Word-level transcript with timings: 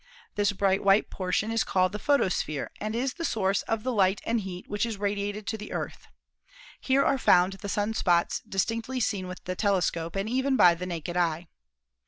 This 0.33 0.51
bright 0.51 0.83
white 0.83 1.11
portion 1.11 1.51
is 1.51 1.63
called 1.63 1.91
the 1.91 1.99
photosphere 1.99 2.71
and 2.79 2.95
is 2.95 3.13
the 3.13 3.23
source 3.23 3.61
of 3.61 3.83
the 3.83 3.93
light 3.93 4.19
and 4.25 4.41
heat 4.41 4.67
which 4.67 4.83
is 4.83 4.97
radiated 4.97 5.45
to 5.45 5.59
the 5.59 5.71
Earth. 5.71 6.07
Here 6.79 7.05
are 7.05 7.19
found 7.19 7.53
the 7.53 7.69
sun 7.69 7.93
spots 7.93 8.39
distinctly 8.39 8.99
seen 8.99 9.27
with 9.27 9.43
the 9.43 9.55
telescope 9.55 10.15
and 10.15 10.27
even 10.27 10.55
by 10.55 10.73
the 10.73 10.87
naked 10.87 11.17
eye. 11.17 11.49